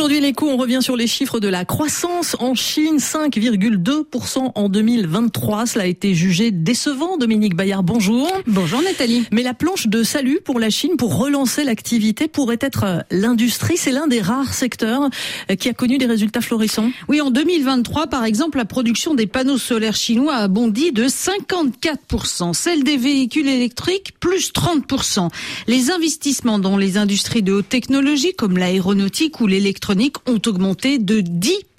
Aujourd'hui, 0.00 0.20
l'écho, 0.20 0.48
on 0.48 0.56
revient 0.56 0.78
sur 0.80 0.96
les 0.96 1.06
chiffres 1.06 1.40
de 1.40 1.48
la 1.48 1.66
croissance 1.66 2.34
en 2.38 2.54
Chine, 2.54 2.96
5,2% 2.96 4.52
en 4.54 4.68
2023. 4.70 5.66
Cela 5.66 5.84
a 5.84 5.86
été 5.86 6.14
jugé 6.14 6.50
décevant. 6.50 7.18
Dominique 7.18 7.54
Bayard, 7.54 7.82
bonjour. 7.82 8.26
Bonjour 8.46 8.80
Nathalie. 8.80 9.26
Mais 9.30 9.42
la 9.42 9.52
planche 9.52 9.88
de 9.88 10.02
salut 10.02 10.40
pour 10.42 10.58
la 10.58 10.70
Chine, 10.70 10.96
pour 10.96 11.18
relancer 11.18 11.64
l'activité, 11.64 12.28
pourrait 12.28 12.56
être 12.62 13.04
l'industrie. 13.10 13.76
C'est 13.76 13.92
l'un 13.92 14.06
des 14.06 14.22
rares 14.22 14.54
secteurs 14.54 15.10
qui 15.58 15.68
a 15.68 15.74
connu 15.74 15.98
des 15.98 16.06
résultats 16.06 16.40
florissants. 16.40 16.90
Oui, 17.08 17.20
en 17.20 17.30
2023, 17.30 18.06
par 18.06 18.24
exemple, 18.24 18.56
la 18.56 18.64
production 18.64 19.12
des 19.12 19.26
panneaux 19.26 19.58
solaires 19.58 19.96
chinois 19.96 20.36
a 20.36 20.48
bondi 20.48 20.92
de 20.92 21.08
54%. 21.08 22.54
Celle 22.54 22.84
des 22.84 22.96
véhicules 22.96 23.48
électriques, 23.48 24.14
plus 24.18 24.50
30%. 24.54 25.28
Les 25.66 25.90
investissements 25.90 26.58
dans 26.58 26.78
les 26.78 26.96
industries 26.96 27.42
de 27.42 27.52
haute 27.52 27.68
technologie, 27.68 28.32
comme 28.32 28.56
l'aéronautique 28.56 29.42
ou 29.42 29.46
l'électronique, 29.46 29.89
ont 30.26 30.40
augmenté 30.46 30.98
de 30.98 31.20
10%. 31.20 31.69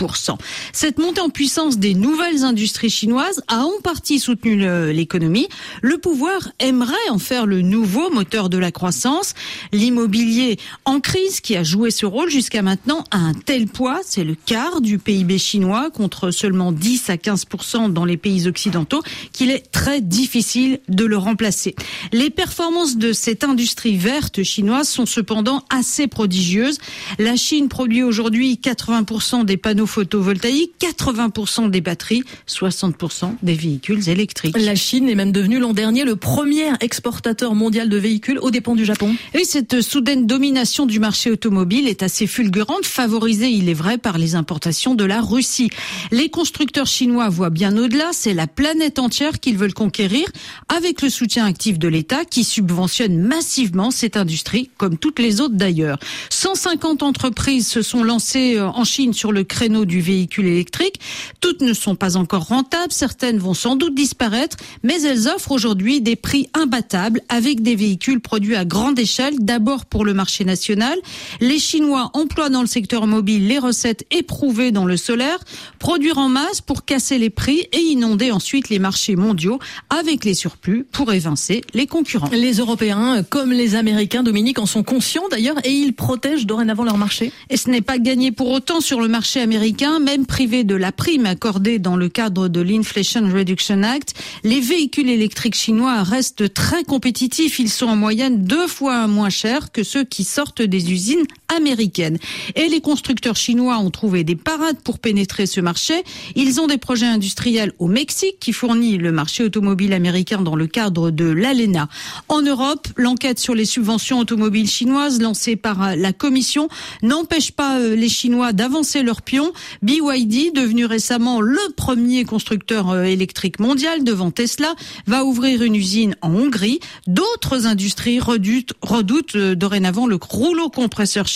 Cette 0.73 0.98
montée 0.98 1.22
en 1.22 1.30
puissance 1.30 1.78
des 1.78 1.94
nouvelles 1.94 2.44
industries 2.44 2.90
chinoises 2.90 3.44
a 3.48 3.66
en 3.66 3.82
partie 3.84 4.20
soutenu 4.20 4.58
l'économie. 4.91 5.48
Le 5.82 5.98
pouvoir 5.98 6.50
aimerait 6.60 7.10
en 7.10 7.20
faire 7.20 7.46
le 7.46 7.62
nouveau 7.62 8.10
moteur 8.10 8.50
de 8.50 8.58
la 8.58 8.72
croissance. 8.72 9.34
L'immobilier 9.72 10.58
en 10.86 11.00
crise 11.00 11.40
qui 11.41 11.55
a 11.55 11.64
joué 11.64 11.91
ce 11.91 12.05
rôle 12.05 12.30
jusqu'à 12.30 12.62
maintenant 12.62 13.04
a 13.12 13.18
un 13.18 13.34
tel 13.34 13.68
poids, 13.68 14.00
c'est 14.04 14.24
le 14.24 14.36
quart 14.36 14.82
du 14.82 14.98
PIB 14.98 15.38
chinois 15.38 15.91
contre 15.91 16.32
seulement 16.32 16.72
10 16.72 17.10
à 17.10 17.16
15% 17.16 17.94
dans 17.94 18.05
les 18.05 18.18
pays 18.18 18.48
occidentaux, 18.48 19.02
qu'il 19.34 19.52
est 19.52 19.72
très 19.72 20.02
difficile 20.02 20.80
de 20.90 21.05
le 21.05 21.18
remplacer. 21.18 21.76
Les 22.12 22.30
performances 22.30 22.98
de 22.98 23.13
cette 23.13 23.44
industrie 23.44 23.98
verte 23.98 24.44
chinoise 24.44 24.90
sont 24.90 25.05
cependant 25.05 25.63
assez 25.70 26.08
prodigieuses. 26.08 26.80
La 27.20 27.36
Chine 27.36 27.70
produit 27.70 28.04
aujourd'hui 28.04 28.60
80% 28.62 29.46
des 29.46 29.57
panneaux 29.57 29.85
photovoltaïques, 29.92 30.74
80% 30.80 31.70
des 31.70 31.82
batteries, 31.82 32.24
60% 32.48 33.36
des 33.44 33.54
véhicules 33.54 34.08
électriques. 34.10 34.58
La 34.58 34.76
Chine 34.76 35.10
est 35.10 35.16
même 35.16 35.34
devenue 35.34 35.60
l'an 35.60 35.74
dernier 35.74 36.06
le 36.06 36.16
premier 36.16 36.72
exportateur 36.80 37.56
mondial 37.56 37.90
de 37.90 37.98
véhicules 37.98 38.40
aux 38.40 38.52
dépens 38.52 38.76
du 38.76 38.86
Japon. 38.86 39.14
Et 39.34 39.44
cette 39.44 39.82
soudaine 39.82 40.26
domination 40.26 40.86
du 40.86 41.00
marché 41.00 41.30
automobile 41.30 41.90
est 41.90 42.04
assez 42.04 42.26
fulgurante, 42.26 42.86
favorisée, 42.86 43.50
il 43.50 43.68
est 43.68 43.74
vrai, 43.74 43.98
par 43.98 44.18
les 44.18 44.36
importations 44.36 44.96
de 44.96 45.04
la 45.04 45.22
Russie. 45.22 45.70
Les 46.12 46.30
constructeurs 46.30 46.88
chinois 46.88 47.28
voient 47.28 47.50
bien 47.50 47.78
au-delà, 47.78 48.12
c'est 48.14 48.34
la 48.34 48.48
planète 48.48 48.98
entière 48.98 49.42
qu'ils 49.42 49.58
veulent 49.58 49.74
conquérir 49.74 50.26
avec 50.70 51.02
le 51.02 51.10
soutien 51.10 51.46
actif 51.46 51.80
de 51.80 51.90
l'État 51.90 52.24
qui 52.24 52.46
subventionne 52.46 53.18
massivement 53.18 53.92
cette 53.92 54.16
industrie, 54.16 54.70
comme 54.78 54.98
toutes 54.98 55.20
les 55.20 55.42
autres 55.42 55.56
d'ailleurs. 55.56 56.00
150 56.30 57.04
entreprises 57.04 57.68
se 57.68 57.82
sont 57.82 58.04
lancées 58.04 58.56
euh, 58.58 58.68
en 58.68 58.86
Chine 58.86 59.14
sur 59.14 59.34
le 59.34 59.44
créneau 59.44 59.80
du 59.85 60.01
véhicule 60.01 60.48
électrique. 60.48 60.99
Toutes 61.40 61.62
ne 61.62 61.74
sont 61.74 61.96
pas 61.96 62.18
encore 62.18 62.46
rentables, 62.48 62.91
certaines 62.91 63.37
vont 63.37 63.54
sans 63.54 63.76
doute 63.76 63.96
disparaître, 63.96 64.57
mais 64.84 65.01
elles 65.01 65.28
offrent 65.28 65.51
aujourd'hui 65.51 66.01
des 66.01 66.16
prix 66.16 66.47
imbattables 66.53 67.22
avec 67.29 67.62
des 67.62 67.75
véhicules 67.75 68.19
produits 68.19 68.56
à 68.56 68.66
grande 68.66 69.00
échelle, 69.00 69.35
d'abord 69.40 69.85
pour 69.85 70.06
le 70.06 70.13
marché 70.13 70.46
national. 70.46 70.97
Les 71.40 71.59
Chinois 71.59 72.12
emploient 72.13 72.50
dans 72.50 72.62
le 72.62 72.68
secteur 72.68 73.07
mobile 73.07 73.47
les 73.47 73.59
recettes 73.59 74.06
éprouvées 74.12 74.72
dans 74.72 74.85
le 74.85 74.97
solaire, 74.97 75.40
produire 75.79 76.18
en 76.18 76.29
masse 76.29 76.62
pour 76.62 76.85
casser 76.85 77.18
les 77.18 77.29
prix 77.29 77.68
et 77.72 77.79
inonder 77.79 78.31
ensuite 78.31 78.69
les 78.69 78.79
marchés 78.79 79.16
mondiaux 79.16 79.59
avec 79.90 80.25
les 80.25 80.34
surplus 80.34 80.85
pour 80.91 81.12
évincer 81.13 81.62
les 81.73 81.88
concurrents. 81.88 82.29
Les 82.31 82.53
Européens, 82.53 83.23
comme 83.23 83.51
les 83.51 83.75
Américains, 83.75 84.23
Dominique, 84.23 84.59
en 84.59 84.66
sont 84.66 84.84
conscients 84.84 85.28
d'ailleurs 85.29 85.57
et 85.63 85.72
ils 85.72 85.94
protègent 85.94 86.45
dorénavant 86.45 86.84
leur 86.84 86.97
marché. 86.97 87.31
Et 87.50 87.57
ce 87.57 87.69
n'est 87.69 87.81
pas 87.81 87.97
gagné 87.97 88.31
pour 88.31 88.50
autant 88.50 88.81
sur 88.81 89.01
le 89.01 89.07
marché 89.07 89.41
américain, 89.41 89.71
même 90.00 90.25
privé 90.25 90.64
de 90.64 90.75
la 90.75 90.91
prime 90.91 91.25
accordée 91.25 91.79
dans 91.79 91.95
le 91.95 92.09
cadre 92.09 92.47
de 92.47 92.62
l'Inflation 92.62 93.29
Reduction 93.31 93.84
Act. 93.84 94.13
Les 94.44 94.59
véhicules 94.59 95.09
électriques 95.09 95.56
chinois 95.56 96.03
restent 96.03 96.53
très 96.53 96.84
compétitifs. 96.84 97.59
Ils 97.59 97.69
sont 97.69 97.88
en 97.88 97.95
moyenne 97.95 98.44
deux 98.44 98.68
fois 98.68 99.07
moins 99.07 99.29
chers 99.29 99.72
que 99.72 99.84
ceux 99.84 100.03
qui 100.03 100.23
sortent 100.23 100.62
des 100.62 100.91
usines 100.91 101.25
américaines. 101.56 102.17
Et 102.56 102.67
les 102.67 102.81
constructeurs 102.81 103.35
chinois 103.35 103.78
ont 103.78 103.91
trouvé 103.91 104.23
des 104.23 104.35
parades 104.35 104.79
pour 104.84 105.00
pénétrer 105.00 105.45
ce 105.45 105.62
marché. 105.62 106.03
Ils 106.35 106.59
ont 106.59 106.67
des 106.67 106.78
projets 106.78 107.06
industriels 107.06 107.73
au 107.79 107.88
Mexique 107.88 108.38
qui 108.39 108.53
fournit 108.53 108.97
le 108.97 109.12
marché 109.12 109.44
automobile 109.44 109.94
américain 109.94 110.41
dans 110.41 110.56
le 110.56 110.67
cadre 110.67 111.12
de 111.12 111.25
l'ALENA. 111.25 111.89
En 112.28 112.41
Europe, 112.41 112.88
l'enquête 112.95 113.39
sur 113.39 113.56
les 113.56 113.66
subventions 113.66 114.19
automobiles 114.19 114.69
chinoises 114.69 115.22
lancée 115.22 115.56
par 115.56 115.95
la 115.95 116.13
Commission 116.13 116.69
n'empêche 117.01 117.51
pas 117.51 117.79
euh, 117.79 117.95
les 117.95 118.09
Chinois 118.09 118.53
d'avancer 118.53 119.03
leur 119.03 119.22
pion. 119.22 119.51
BYD, 119.81 120.53
devenu 120.53 120.85
récemment 120.85 121.41
le 121.41 121.59
premier 121.75 122.25
constructeur 122.25 122.89
euh, 122.89 123.03
électrique 123.03 123.59
mondial 123.59 124.03
devant 124.03 124.31
Tesla, 124.31 124.73
va 125.07 125.23
ouvrir 125.25 125.63
une 125.63 125.75
usine 125.75 126.16
en 126.22 126.33
Hongrie. 126.33 126.79
D'autres 127.07 127.68
industries 127.68 128.19
redoutent, 128.19 128.73
redoutent 128.81 129.35
euh, 129.35 129.56
dorénavant 129.56 130.07
le 130.07 130.18
rouleau 130.22 130.69
compresseur 130.69 131.28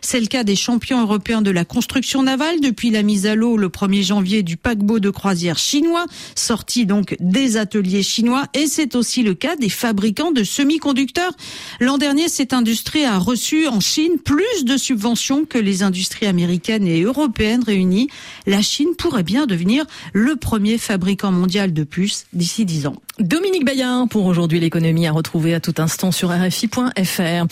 C'est 0.00 0.20
le 0.20 0.26
cas 0.26 0.44
des 0.44 0.56
champions 0.56 1.00
européens 1.02 1.42
de 1.42 1.50
la 1.50 1.64
construction 1.64 2.22
navale 2.22 2.60
depuis 2.60 2.90
la 2.90 3.02
mise 3.02 3.26
à 3.26 3.34
l'eau 3.34 3.56
le 3.56 3.68
1er 3.68 4.02
janvier 4.02 4.42
du 4.42 4.56
paquebot 4.56 5.00
de 5.00 5.10
croisière 5.10 5.58
chinois, 5.58 6.06
sorti 6.34 6.86
donc 6.86 7.16
des 7.20 7.56
ateliers 7.56 8.02
chinois. 8.02 8.44
Et 8.54 8.66
c'est 8.66 8.94
aussi 8.94 9.22
le 9.22 9.34
cas 9.34 9.56
des 9.56 9.68
fabricants 9.68 10.32
de 10.32 10.44
semi-conducteurs. 10.44 11.32
L'an 11.80 11.98
dernier, 11.98 12.28
cette 12.28 12.52
industrie 12.52 13.04
a 13.04 13.18
reçu 13.18 13.66
en 13.68 13.80
Chine 13.80 14.18
plus 14.24 14.64
de 14.64 14.76
subventions 14.76 15.44
que 15.44 15.58
les 15.58 15.82
industries 15.82 16.26
américaines 16.26 16.86
et 16.86 17.02
européennes 17.02 17.64
réunies, 17.64 18.08
la 18.46 18.62
Chine 18.62 18.94
pourrait 18.96 19.22
bien 19.22 19.46
devenir 19.46 19.84
le 20.12 20.36
premier 20.36 20.78
fabricant 20.78 21.32
mondial 21.32 21.72
de 21.72 21.84
puces 21.84 22.26
d'ici 22.32 22.64
10 22.64 22.86
ans. 22.86 22.96
Dominique 23.20 23.64
Bayard 23.64 24.08
pour 24.08 24.26
aujourd'hui 24.26 24.58
l'économie 24.58 25.06
à 25.06 25.12
retrouver 25.12 25.54
à 25.54 25.60
tout 25.60 25.74
instant 25.78 26.10
sur 26.10 26.30
RFI.fr. 26.30 27.46